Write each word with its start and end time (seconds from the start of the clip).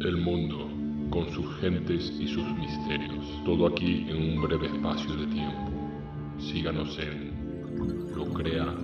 El 0.00 0.16
mundo, 0.16 0.66
con 1.10 1.28
sus 1.30 1.60
gentes 1.60 2.10
y 2.18 2.26
sus 2.26 2.44
misterios. 2.56 3.22
Todo 3.44 3.66
aquí 3.66 4.06
en 4.08 4.32
un 4.32 4.42
breve 4.42 4.68
espacio 4.68 5.14
de 5.14 5.26
tiempo. 5.26 5.70
Síganos 6.38 6.98
en 6.98 8.14
Lo 8.16 8.24
Crea 8.32 8.74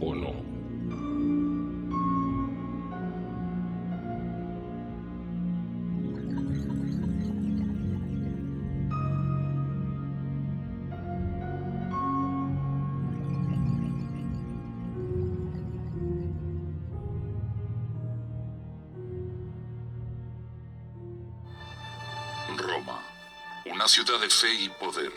o 0.00 0.14
No. 0.14 0.53
Una 23.84 23.88
ciudad 23.90 24.18
de 24.18 24.30
fe 24.30 24.50
y 24.50 24.70
poder. 24.70 25.12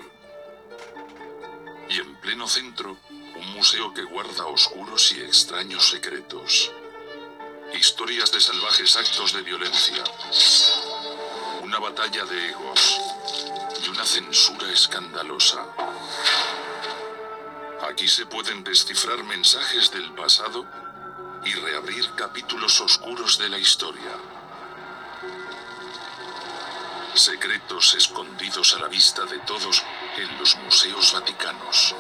Y 1.88 2.02
en 2.02 2.16
pleno 2.20 2.50
centro, 2.50 2.98
un 3.10 3.54
museo 3.54 3.94
que 3.94 4.04
guarda 4.04 4.46
oscuros 4.46 5.14
y 5.14 5.22
extraños 5.22 5.90
secretos. 5.90 6.70
Historias 7.74 8.30
de 8.34 8.42
salvajes 8.42 8.98
actos 8.98 9.32
de 9.32 9.42
violencia. 9.44 10.04
Una 11.64 11.80
batalla 11.80 12.26
de 12.26 12.50
egos. 12.50 13.00
Y 13.86 13.88
una 13.88 14.04
censura 14.04 14.70
escandalosa. 14.70 15.66
Aquí 17.90 18.10
se 18.10 18.26
pueden 18.26 18.66
descifrar 18.66 19.24
mensajes 19.24 19.92
del 19.92 20.12
pasado 20.14 20.66
y 21.46 21.54
reabrir 21.54 22.06
capítulos 22.16 22.82
oscuros 22.82 23.38
de 23.38 23.48
la 23.48 23.60
historia. 23.60 24.37
Secretos 27.18 27.96
escondidos 27.96 28.76
a 28.76 28.80
la 28.80 28.88
vista 28.88 29.26
de 29.26 29.40
todos 29.40 29.84
en 30.18 30.38
los 30.38 30.56
museos 30.58 31.14
vaticanos. 31.14 31.96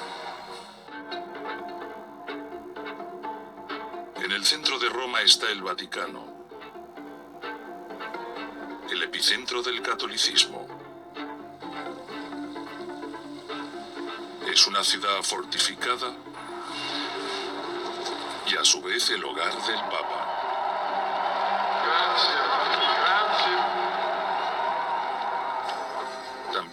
En 4.16 4.31
el 4.31 4.45
centro 4.45 4.77
de 4.77 4.88
Roma 4.89 5.22
está 5.22 5.50
el 5.50 5.64
Vaticano, 5.64 6.23
el 8.92 9.02
epicentro 9.02 9.64
del 9.64 9.81
catolicismo. 9.81 10.67
Es 14.45 14.67
una 14.67 14.83
ciudad 14.83 15.23
fortificada 15.23 16.14
y 18.45 18.55
a 18.55 18.64
su 18.64 18.81
vez 18.83 19.09
el 19.09 19.23
hogar 19.23 19.52
del 19.66 19.80
Papa. 19.81 20.17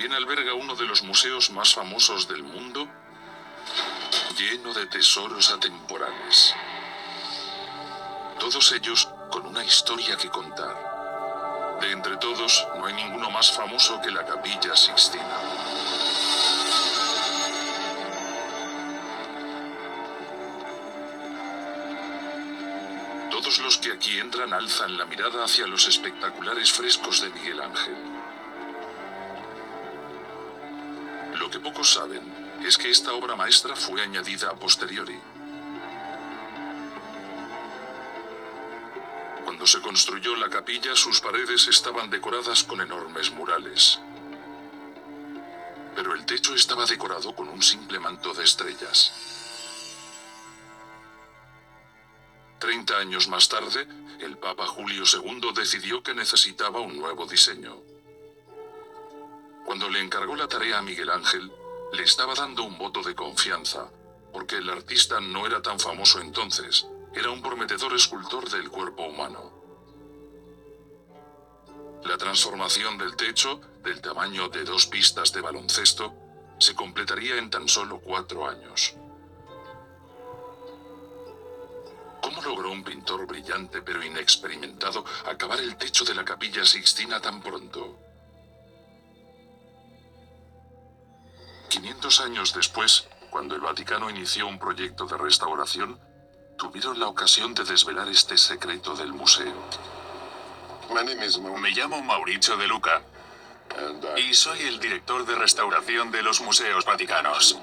También 0.05 0.23
alberga 0.23 0.53
uno 0.53 0.77
de 0.77 0.85
los 0.85 1.03
museos 1.03 1.49
más 1.49 1.73
famosos 1.73 2.29
del 2.29 2.43
mundo, 2.43 2.87
lleno 4.37 4.75
de 4.75 4.85
tesoros 4.85 5.51
atemporales. 5.51 6.55
Todos 8.39 8.71
ellos 8.73 9.09
con 9.31 9.47
una 9.47 9.65
historia 9.65 10.15
que 10.19 10.29
contar. 10.29 11.79
De 11.81 11.91
entre 11.91 12.19
todos, 12.19 12.67
no 12.77 12.85
hay 12.85 12.93
ninguno 12.93 13.31
más 13.31 13.51
famoso 13.51 13.99
que 14.03 14.11
la 14.11 14.27
Capilla 14.27 14.77
Sixtina. 14.77 15.41
Todos 23.31 23.59
los 23.61 23.79
que 23.79 23.93
aquí 23.93 24.19
entran 24.19 24.53
alzan 24.53 24.99
la 24.99 25.07
mirada 25.07 25.45
hacia 25.47 25.67
los 25.67 25.89
espectaculares 25.89 26.71
frescos 26.71 27.23
de 27.23 27.31
Miguel 27.31 27.63
Ángel. 27.63 28.24
Que 31.55 31.61
pocos 31.61 31.93
saben 31.93 32.21
es 32.67 32.77
que 32.77 32.91
esta 32.91 33.13
obra 33.13 33.37
maestra 33.37 33.77
fue 33.77 34.03
añadida 34.03 34.51
a 34.51 34.57
posteriori. 34.57 35.17
Cuando 39.45 39.65
se 39.65 39.81
construyó 39.81 40.35
la 40.35 40.51
capilla, 40.51 40.97
sus 40.97 41.21
paredes 41.21 41.69
estaban 41.69 42.11
decoradas 42.11 42.65
con 42.65 42.81
enormes 42.81 43.31
murales. 43.31 44.01
Pero 45.95 46.15
el 46.15 46.27
techo 46.27 46.57
estaba 46.57 46.87
decorado 46.87 47.33
con 47.37 47.49
un 47.49 47.63
simple 47.63 48.01
manto 48.01 48.35
de 48.35 48.43
estrellas. 48.43 49.13
Treinta 52.59 52.99
años 52.99 53.29
más 53.29 53.49
tarde, 53.49 53.87
el 54.19 54.39
Papa 54.39 54.67
Julio 54.67 55.05
II 55.05 55.53
decidió 55.55 56.03
que 56.03 56.15
necesitaba 56.15 56.81
un 56.81 56.99
nuevo 56.99 57.27
diseño. 57.27 57.94
Cuando 59.65 59.89
le 59.89 60.01
encargó 60.01 60.37
la 60.37 60.49
tarea 60.49 60.79
a 60.79 60.83
Miguel 60.83 61.11
Ángel, 61.11 61.51
le 61.93 62.03
estaba 62.03 62.35
dando 62.35 62.65
un 62.65 62.77
voto 62.77 63.03
de 63.03 63.15
confianza, 63.15 63.91
porque 64.33 64.57
el 64.57 64.69
artista 64.69 65.21
no 65.21 65.47
era 65.47 65.63
tan 65.63 65.79
famoso 65.79 66.21
entonces, 66.21 66.87
era 67.15 67.31
un 67.31 67.41
prometedor 67.41 67.95
escultor 67.95 68.49
del 68.51 68.69
cuerpo 68.69 69.05
humano. 69.05 69.53
La 72.05 72.19
transformación 72.19 72.99
del 72.99 73.17
techo, 73.17 73.61
del 73.83 74.01
tamaño 74.01 74.49
de 74.49 74.65
dos 74.65 74.87
pistas 74.87 75.33
de 75.33 75.41
baloncesto, 75.41 76.13
se 76.59 76.75
completaría 76.75 77.37
en 77.37 77.49
tan 77.49 77.69
solo 77.69 78.01
cuatro 78.01 78.47
años. 78.47 78.95
¿Cómo 82.21 82.43
logró 82.43 82.73
un 82.73 82.83
pintor 82.85 83.27
brillante 83.27 83.83
pero 83.83 84.03
inexperimentado 84.03 85.05
acabar 85.27 85.61
el 85.61 85.77
techo 85.77 86.05
de 86.05 86.15
la 86.15 86.25
capilla 86.25 86.65
Sixtina 86.65 87.21
tan 87.21 87.43
pronto? 87.43 88.14
500 91.75 92.21
años 92.21 92.55
después, 92.55 93.09
cuando 93.31 93.57
el 93.57 93.61
Vaticano 93.61 94.09
inició 94.09 94.47
un 94.47 94.61
proyecto 94.61 95.07
de 95.07 95.17
restauración, 95.17 95.99
tuvieron 96.57 97.01
la 97.01 97.09
ocasión 97.09 97.53
de 97.53 97.65
desvelar 97.65 98.09
este 98.09 98.37
secreto 98.37 98.95
del 98.95 99.13
museo. 99.13 99.53
Me 101.59 101.71
llamo 101.71 102.01
Mauricio 102.01 102.57
De 102.57 102.69
Luca 102.69 103.03
y 104.17 104.35
soy 104.35 104.61
el 104.61 104.79
director 104.79 105.27
de 105.27 105.35
restauración 105.35 106.13
de 106.13 106.23
los 106.23 106.41
museos 106.43 106.85
vaticanos. 106.85 107.59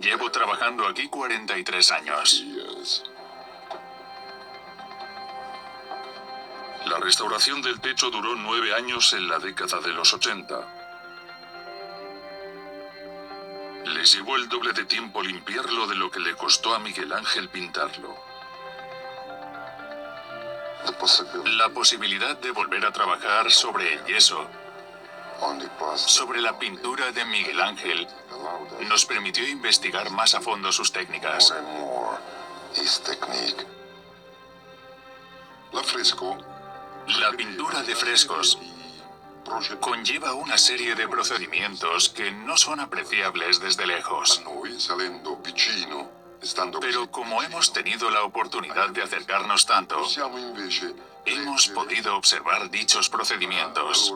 Llevo 0.00 0.30
trabajando 0.30 0.86
aquí 0.86 1.08
43 1.08 1.90
años. 1.90 2.44
La 6.86 6.98
restauración 6.98 7.62
del 7.62 7.80
techo 7.80 8.10
duró 8.10 8.36
nueve 8.36 8.72
años 8.76 9.12
en 9.12 9.28
la 9.28 9.40
década 9.40 9.80
de 9.80 9.92
los 9.92 10.14
80. 10.14 10.77
Les 14.08 14.14
llevó 14.14 14.36
el 14.36 14.48
doble 14.48 14.72
de 14.72 14.86
tiempo 14.86 15.20
limpiarlo 15.20 15.86
de 15.86 15.94
lo 15.94 16.10
que 16.10 16.18
le 16.18 16.34
costó 16.34 16.74
a 16.74 16.78
Miguel 16.78 17.12
Ángel 17.12 17.50
pintarlo. 17.50 18.16
La 21.44 21.68
posibilidad 21.68 22.34
de 22.38 22.50
volver 22.50 22.86
a 22.86 22.90
trabajar 22.90 23.50
sobre 23.50 23.92
el 23.92 24.04
yeso, 24.06 24.48
sobre 25.96 26.40
la 26.40 26.58
pintura 26.58 27.12
de 27.12 27.22
Miguel 27.26 27.60
Ángel, 27.60 28.08
nos 28.88 29.04
permitió 29.04 29.46
investigar 29.46 30.08
más 30.08 30.34
a 30.34 30.40
fondo 30.40 30.72
sus 30.72 30.90
técnicas. 30.90 31.52
La 37.08 37.32
pintura 37.32 37.82
de 37.82 37.94
frescos 37.94 38.58
conlleva 39.80 40.34
una 40.34 40.58
serie 40.58 40.94
de 40.94 41.08
procedimientos 41.08 42.08
que 42.08 42.30
no 42.30 42.56
son 42.56 42.80
apreciables 42.80 43.60
desde 43.60 43.86
lejos. 43.86 44.42
Pero 46.80 47.10
como 47.10 47.42
hemos 47.42 47.72
tenido 47.72 48.10
la 48.10 48.22
oportunidad 48.22 48.90
de 48.90 49.02
acercarnos 49.02 49.66
tanto, 49.66 49.96
hemos 51.24 51.68
podido 51.68 52.16
observar 52.16 52.70
dichos 52.70 53.08
procedimientos. 53.08 54.14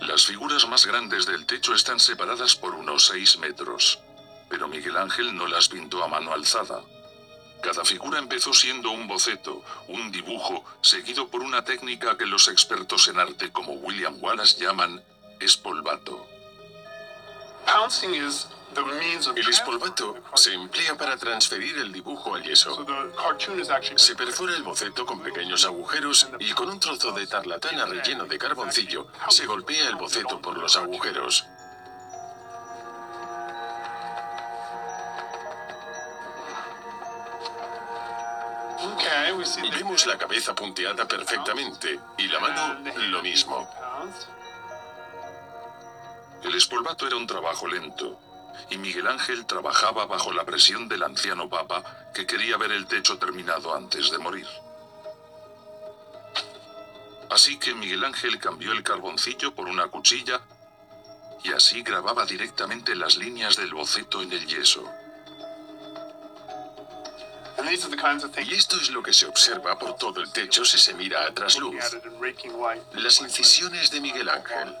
Las 0.00 0.26
figuras 0.26 0.66
más 0.68 0.86
grandes 0.86 1.26
del 1.26 1.44
techo 1.44 1.74
están 1.74 1.98
separadas 1.98 2.56
por 2.56 2.74
unos 2.74 3.06
6 3.08 3.38
metros, 3.38 3.98
pero 4.48 4.68
Miguel 4.68 4.96
Ángel 4.96 5.36
no 5.36 5.46
las 5.46 5.68
pintó 5.68 6.02
a 6.02 6.08
mano 6.08 6.32
alzada. 6.32 6.82
Cada 7.60 7.84
figura 7.84 8.18
empezó 8.18 8.54
siendo 8.54 8.90
un 8.90 9.08
boceto, 9.08 9.62
un 9.88 10.10
dibujo, 10.12 10.64
seguido 10.80 11.28
por 11.28 11.42
una 11.42 11.64
técnica 11.64 12.16
que 12.16 12.26
los 12.26 12.48
expertos 12.48 13.08
en 13.08 13.18
arte 13.18 13.50
como 13.50 13.72
William 13.72 14.16
Wallace 14.20 14.60
llaman 14.60 15.02
espolvato. 15.40 16.26
El 19.34 19.48
espolvato 19.48 20.16
se 20.34 20.54
emplea 20.54 20.96
para 20.96 21.16
transferir 21.16 21.78
el 21.78 21.92
dibujo 21.92 22.34
al 22.34 22.42
yeso. 22.42 22.86
Se 23.96 24.14
perfora 24.14 24.54
el 24.54 24.62
boceto 24.62 25.04
con 25.04 25.20
pequeños 25.20 25.64
agujeros 25.64 26.28
y 26.38 26.52
con 26.52 26.68
un 26.68 26.78
trozo 26.78 27.12
de 27.12 27.26
tarlatana 27.26 27.86
relleno 27.86 28.26
de 28.26 28.38
carboncillo 28.38 29.08
se 29.28 29.46
golpea 29.46 29.88
el 29.88 29.96
boceto 29.96 30.40
por 30.40 30.56
los 30.58 30.76
agujeros. 30.76 31.46
Vemos 39.70 40.06
la 40.06 40.18
cabeza 40.18 40.54
punteada 40.54 41.06
perfectamente 41.06 42.00
y 42.16 42.26
la 42.26 42.40
mano 42.40 42.80
lo 42.96 43.22
mismo. 43.22 43.68
El 46.42 46.54
espolvato 46.54 47.06
era 47.06 47.16
un 47.16 47.26
trabajo 47.26 47.68
lento, 47.68 48.18
y 48.70 48.78
Miguel 48.78 49.06
Ángel 49.06 49.46
trabajaba 49.46 50.06
bajo 50.06 50.32
la 50.32 50.44
presión 50.44 50.88
del 50.88 51.04
anciano 51.04 51.48
papa 51.48 51.84
que 52.12 52.26
quería 52.26 52.56
ver 52.56 52.72
el 52.72 52.86
techo 52.86 53.18
terminado 53.18 53.74
antes 53.74 54.10
de 54.10 54.18
morir. 54.18 54.46
Así 57.30 57.58
que 57.58 57.74
Miguel 57.74 58.04
Ángel 58.04 58.38
cambió 58.38 58.72
el 58.72 58.82
carboncillo 58.82 59.54
por 59.54 59.68
una 59.68 59.86
cuchilla 59.88 60.40
y 61.44 61.52
así 61.52 61.82
grababa 61.82 62.24
directamente 62.24 62.96
las 62.96 63.16
líneas 63.16 63.56
del 63.56 63.72
boceto 63.72 64.22
en 64.22 64.32
el 64.32 64.46
yeso. 64.46 64.84
Y 67.70 68.54
esto 68.54 68.76
es 68.80 68.90
lo 68.90 69.02
que 69.02 69.12
se 69.12 69.26
observa 69.26 69.78
por 69.78 69.96
todo 69.96 70.20
el 70.20 70.32
techo 70.32 70.64
si 70.64 70.78
se 70.78 70.94
mira 70.94 71.26
a 71.26 71.34
trasluz. 71.34 71.74
Las 72.94 73.20
incisiones 73.20 73.90
de 73.90 74.00
Miguel 74.00 74.28
Ángel. 74.28 74.74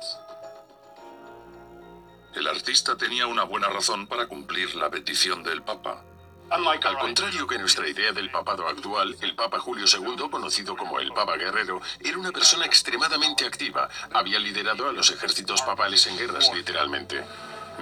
El 2.34 2.46
artista 2.46 2.96
tenía 2.96 3.26
una 3.26 3.44
buena 3.44 3.68
razón 3.68 4.06
para 4.06 4.26
cumplir 4.26 4.74
la 4.74 4.88
petición 4.88 5.42
del 5.42 5.62
Papa. 5.62 6.02
Al 6.50 6.80
contrario 6.80 7.46
que 7.46 7.58
nuestra 7.58 7.86
idea 7.86 8.12
del 8.12 8.30
papado 8.30 8.66
actual, 8.66 9.14
el 9.20 9.34
Papa 9.34 9.58
Julio 9.58 9.84
II, 9.86 10.30
conocido 10.30 10.74
como 10.74 10.98
el 10.98 11.12
Papa 11.12 11.36
Guerrero, 11.36 11.82
era 12.00 12.16
una 12.16 12.32
persona 12.32 12.64
extremadamente 12.64 13.44
activa. 13.44 13.88
Había 14.14 14.38
liderado 14.38 14.88
a 14.88 14.92
los 14.92 15.10
ejércitos 15.10 15.60
papales 15.60 16.06
en 16.06 16.16
guerras, 16.16 16.50
literalmente. 16.54 17.22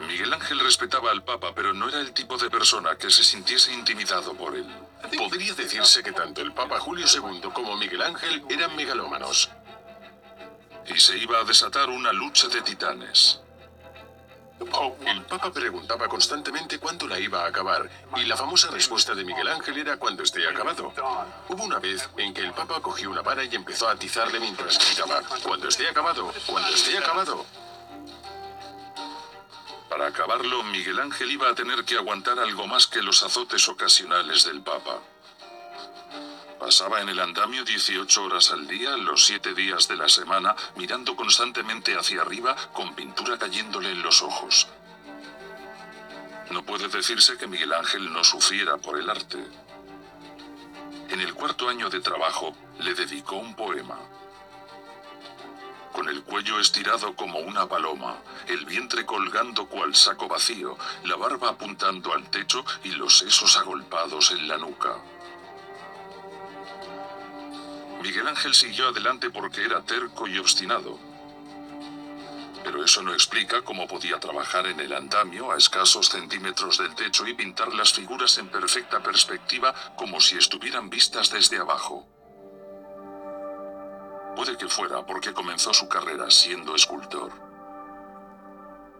Miguel 0.08 0.32
Ángel 0.32 0.60
respetaba 0.60 1.10
al 1.10 1.22
Papa, 1.22 1.52
pero 1.54 1.72
no 1.72 1.88
era 1.88 2.00
el 2.00 2.12
tipo 2.12 2.36
de 2.36 2.50
persona 2.50 2.96
que 2.96 3.10
se 3.10 3.22
sintiese 3.22 3.72
intimidado 3.72 4.34
por 4.34 4.56
él. 4.56 4.66
Podría 5.16 5.54
decirse 5.54 6.02
que 6.02 6.12
tanto 6.12 6.40
el 6.42 6.52
Papa 6.52 6.78
Julio 6.80 7.06
II 7.06 7.50
como 7.52 7.76
Miguel 7.76 8.02
Ángel 8.02 8.44
eran 8.48 8.74
megalómanos. 8.76 9.50
Y 10.86 10.98
se 10.98 11.18
iba 11.18 11.40
a 11.40 11.44
desatar 11.44 11.88
una 11.88 12.12
lucha 12.12 12.48
de 12.48 12.62
titanes. 12.62 13.40
El 15.06 15.22
Papa 15.24 15.52
preguntaba 15.52 16.08
constantemente 16.08 16.78
cuándo 16.78 17.06
la 17.06 17.20
iba 17.20 17.44
a 17.44 17.48
acabar, 17.48 17.90
y 18.16 18.24
la 18.24 18.36
famosa 18.36 18.70
respuesta 18.70 19.14
de 19.14 19.24
Miguel 19.24 19.48
Ángel 19.48 19.76
era 19.78 19.98
cuando 19.98 20.22
esté 20.22 20.48
acabado. 20.48 20.92
Hubo 21.48 21.62
una 21.62 21.78
vez 21.78 22.08
en 22.16 22.32
que 22.32 22.40
el 22.40 22.52
Papa 22.52 22.80
cogió 22.80 23.10
una 23.10 23.22
vara 23.22 23.44
y 23.44 23.54
empezó 23.54 23.88
a 23.88 23.92
atizarle 23.92 24.40
mientras 24.40 24.78
gritaba, 24.78 25.22
cuando 25.42 25.68
esté 25.68 25.88
acabado, 25.88 26.32
cuando 26.46 26.70
esté 26.70 26.96
acabado. 26.96 27.44
Para 29.96 30.10
acabarlo, 30.10 30.62
Miguel 30.64 31.00
Ángel 31.00 31.32
iba 31.32 31.48
a 31.48 31.54
tener 31.54 31.82
que 31.86 31.96
aguantar 31.96 32.38
algo 32.38 32.66
más 32.66 32.86
que 32.86 33.00
los 33.00 33.22
azotes 33.22 33.66
ocasionales 33.66 34.44
del 34.44 34.60
Papa. 34.60 35.00
Pasaba 36.60 37.00
en 37.00 37.08
el 37.08 37.18
andamio 37.18 37.64
18 37.64 38.24
horas 38.24 38.50
al 38.50 38.66
día, 38.66 38.94
los 38.98 39.24
7 39.24 39.54
días 39.54 39.88
de 39.88 39.96
la 39.96 40.10
semana, 40.10 40.54
mirando 40.76 41.16
constantemente 41.16 41.96
hacia 41.96 42.20
arriba 42.20 42.54
con 42.74 42.94
pintura 42.94 43.38
cayéndole 43.38 43.90
en 43.90 44.02
los 44.02 44.20
ojos. 44.20 44.68
No 46.50 46.62
puede 46.62 46.88
decirse 46.88 47.38
que 47.38 47.46
Miguel 47.46 47.72
Ángel 47.72 48.12
no 48.12 48.22
sufriera 48.22 48.76
por 48.76 48.98
el 48.98 49.08
arte. 49.08 49.42
En 51.08 51.22
el 51.22 51.32
cuarto 51.32 51.70
año 51.70 51.88
de 51.88 52.00
trabajo 52.00 52.54
le 52.80 52.92
dedicó 52.92 53.36
un 53.36 53.56
poema. 53.56 53.98
Con 55.96 56.10
el 56.10 56.24
cuello 56.24 56.60
estirado 56.60 57.16
como 57.16 57.38
una 57.38 57.66
paloma, 57.66 58.18
el 58.48 58.66
vientre 58.66 59.06
colgando 59.06 59.66
cual 59.66 59.94
saco 59.94 60.28
vacío, 60.28 60.76
la 61.04 61.16
barba 61.16 61.48
apuntando 61.48 62.12
al 62.12 62.28
techo 62.28 62.62
y 62.84 62.90
los 62.90 63.16
sesos 63.16 63.56
agolpados 63.56 64.30
en 64.32 64.46
la 64.46 64.58
nuca. 64.58 64.98
Miguel 68.02 68.28
Ángel 68.28 68.52
siguió 68.52 68.88
adelante 68.88 69.30
porque 69.30 69.64
era 69.64 69.80
terco 69.80 70.28
y 70.28 70.36
obstinado. 70.36 70.98
Pero 72.62 72.84
eso 72.84 73.00
no 73.00 73.14
explica 73.14 73.62
cómo 73.62 73.88
podía 73.88 74.20
trabajar 74.20 74.66
en 74.66 74.78
el 74.80 74.92
andamio 74.92 75.50
a 75.50 75.56
escasos 75.56 76.10
centímetros 76.10 76.76
del 76.76 76.94
techo 76.94 77.26
y 77.26 77.32
pintar 77.32 77.72
las 77.72 77.94
figuras 77.94 78.36
en 78.36 78.48
perfecta 78.48 79.02
perspectiva 79.02 79.74
como 79.96 80.20
si 80.20 80.36
estuvieran 80.36 80.90
vistas 80.90 81.30
desde 81.30 81.56
abajo. 81.56 82.06
Puede 84.36 84.56
que 84.58 84.68
fuera 84.68 85.04
porque 85.04 85.32
comenzó 85.32 85.72
su 85.72 85.88
carrera 85.88 86.30
siendo 86.30 86.76
escultor. 86.76 87.32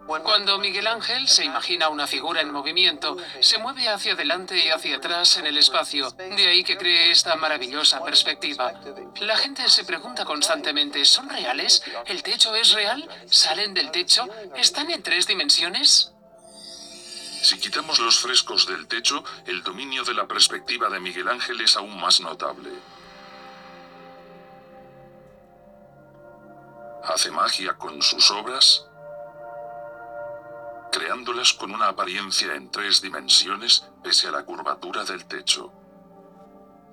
Cuando 0.07 0.59
Miguel 0.59 0.87
Ángel 0.87 1.29
se 1.29 1.45
imagina 1.45 1.89
una 1.89 2.07
figura 2.07 2.41
en 2.41 2.53
movimiento, 2.53 3.17
se 3.41 3.59
mueve 3.59 3.89
hacia 3.89 4.13
adelante 4.13 4.57
y 4.57 4.69
hacia 4.69 4.97
atrás 4.97 5.37
en 5.37 5.47
el 5.47 5.59
espacio, 5.59 6.11
de 6.13 6.47
ahí 6.47 6.63
que 6.63 6.77
cree 6.77 7.11
esta 7.11 7.35
maravillosa 7.37 8.03
perspectiva. 8.03 8.73
La 9.21 9.37
gente 9.37 9.69
se 9.69 9.85
pregunta 9.85 10.25
constantemente, 10.25 11.05
¿son 11.05 11.29
reales? 11.29 11.83
¿El 12.07 12.23
techo 12.23 12.55
es 12.55 12.73
real? 12.73 13.07
¿Salen 13.27 13.75
del 13.75 13.91
techo? 13.91 14.27
¿Están 14.55 14.91
en 14.91 15.03
tres 15.03 15.27
dimensiones? 15.27 16.13
Si 17.43 17.59
quitamos 17.59 17.99
los 17.99 18.19
frescos 18.21 18.67
del 18.67 18.87
techo, 18.87 19.23
el 19.47 19.63
dominio 19.63 20.05
de 20.05 20.15
la 20.15 20.27
perspectiva 20.27 20.89
de 20.89 21.01
Miguel 21.01 21.29
Ángel 21.29 21.61
es 21.61 21.77
aún 21.77 22.01
más 22.01 22.21
notable. 22.21 22.71
Hace 27.07 27.31
magia 27.31 27.75
con 27.79 28.03
sus 28.03 28.31
obras 28.31 28.87
creándolas 30.97 31.53
con 31.53 31.73
una 31.73 31.89
apariencia 31.89 32.55
en 32.55 32.71
tres 32.71 33.03
dimensiones 33.03 33.85
pese 34.03 34.29
a 34.29 34.31
la 34.31 34.45
curvatura 34.45 35.05
del 35.05 35.27
techo. 35.27 35.71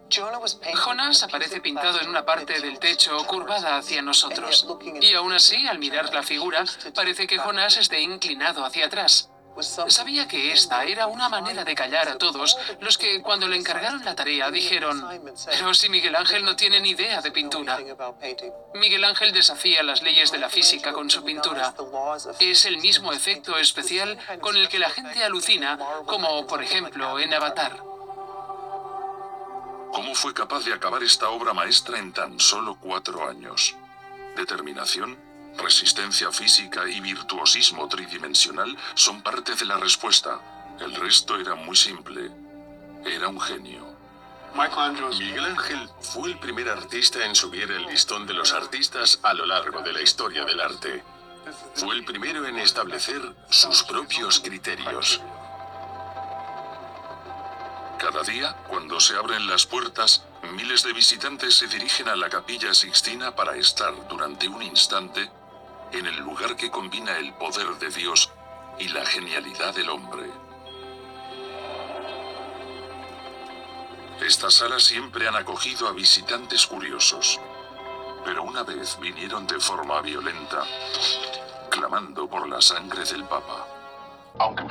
Jonas 0.10 1.24
aparece 1.24 1.62
pintado 1.62 2.02
en 2.02 2.10
una 2.10 2.26
parte 2.26 2.60
del 2.60 2.80
techo 2.80 3.18
curvada 3.26 3.78
hacia 3.78 4.02
nosotros. 4.02 4.68
Y 5.02 5.14
aún 5.14 5.34
así, 5.34 5.68
al 5.68 5.80
mirar 5.80 6.14
la 6.14 6.22
figura, 6.22 6.66
parece 6.94 7.26
que 7.26 7.38
Jonas 7.38 7.78
esté 7.78 8.02
inclinado 8.02 8.66
hacia 8.66 8.88
atrás. 8.88 9.30
Sabía 9.62 10.28
que 10.28 10.52
esta 10.52 10.84
era 10.84 11.08
una 11.08 11.30
manera 11.30 11.64
de 11.64 11.76
callar 11.76 12.10
a 12.10 12.18
todos 12.18 12.58
los 12.80 12.98
que 12.98 13.22
cuando 13.22 13.48
le 13.48 13.58
encargaron 13.58 14.04
la 14.04 14.16
tarea 14.16 14.50
dijeron, 14.52 15.04
pero 15.46 15.74
si 15.74 15.90
Miguel 15.90 16.16
Ángel 16.16 16.44
no 16.44 16.56
tiene 16.56 16.80
ni 16.80 16.92
idea 16.92 17.22
de 17.22 17.32
pintura. 17.32 17.80
Miguel 18.74 19.04
Ángel 19.04 19.32
desafía 19.32 19.84
las 19.84 20.02
leyes 20.02 20.32
de 20.32 20.40
la 20.40 20.50
física 20.50 20.94
con 20.94 21.10
su 21.10 21.24
pintura. 21.24 21.74
Es 22.40 22.66
el 22.66 22.78
mismo 22.78 23.14
efecto 23.14 23.58
especial 23.58 24.18
con 24.42 24.58
el 24.58 24.68
que 24.70 24.80
la 24.80 24.90
gente 24.90 25.24
alucina, 25.24 25.78
como 26.06 26.46
por 26.48 26.64
ejemplo 26.64 27.20
en 27.20 27.34
Avatar. 27.34 27.78
¿Cómo 29.94 30.16
fue 30.16 30.34
capaz 30.34 30.66
de 30.66 30.74
acabar 30.74 31.04
esta 31.04 31.30
obra 31.30 31.54
maestra 31.54 32.00
en 32.00 32.12
tan 32.12 32.40
solo 32.40 32.78
cuatro 32.80 33.28
años? 33.28 33.76
¿Determinación? 34.36 35.33
Resistencia 35.58 36.32
física 36.32 36.88
y 36.90 37.00
virtuosismo 37.00 37.88
tridimensional 37.88 38.76
son 38.96 39.22
parte 39.22 39.56
de 39.56 39.66
la 39.66 39.78
respuesta. 39.78 40.40
El 40.80 40.96
resto 40.96 41.40
era 41.40 41.56
muy 41.56 41.76
simple. 41.76 42.32
Era 43.06 43.28
un 43.28 43.40
genio. 43.40 43.94
Miguel 45.20 45.46
Ángel 45.46 45.90
fue 46.00 46.30
el 46.30 46.40
primer 46.40 46.70
artista 46.70 47.26
en 47.26 47.36
subir 47.36 47.72
el 47.72 47.86
listón 47.86 48.28
de 48.28 48.34
los 48.34 48.54
artistas 48.54 49.20
a 49.24 49.34
lo 49.34 49.46
largo 49.46 49.82
de 49.82 49.94
la 49.94 50.02
historia 50.02 50.46
del 50.46 50.60
arte. 50.60 51.04
Fue 51.76 51.96
el 51.96 52.06
primero 52.06 52.46
en 52.46 52.58
establecer 52.58 53.22
sus 53.50 53.84
propios 53.84 54.40
criterios. 54.40 55.22
Cada 58.00 58.22
día, 58.24 58.56
cuando 58.68 59.00
se 59.00 59.16
abren 59.16 59.48
las 59.48 59.66
puertas, 59.66 60.24
miles 60.52 60.84
de 60.84 60.94
visitantes 60.94 61.56
se 61.56 61.68
dirigen 61.68 62.10
a 62.10 62.16
la 62.16 62.30
capilla 62.30 62.74
Sixtina 62.74 63.36
para 63.36 63.56
estar 63.56 63.94
durante 64.08 64.48
un 64.48 64.62
instante 64.62 65.30
en 65.94 66.08
el 66.08 66.18
lugar 66.18 66.56
que 66.56 66.72
combina 66.72 67.18
el 67.18 67.34
poder 67.34 67.68
de 67.80 67.90
Dios 67.90 68.32
y 68.80 68.88
la 68.90 69.06
genialidad 69.06 69.74
del 69.76 69.90
hombre. 69.90 70.30
Estas 74.26 74.56
salas 74.56 74.84
siempre 74.84 75.28
han 75.28 75.36
acogido 75.36 75.88
a 75.88 75.92
visitantes 75.92 76.66
curiosos, 76.66 77.40
pero 78.26 78.44
una 78.44 78.64
vez 78.64 78.98
vinieron 79.00 79.46
de 79.46 79.60
forma 79.60 80.02
violenta, 80.02 80.64
clamando 81.70 82.28
por 82.28 82.48
la 82.48 82.62
sangre 82.62 83.04
del 83.04 83.24
Papa. 83.26 83.68
Aunque. 84.40 84.64